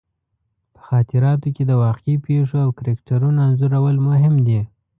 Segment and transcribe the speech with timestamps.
[0.73, 4.61] په خاطراتو کې د واقعي پېښو او کرکټرونو انځورول مهم دي.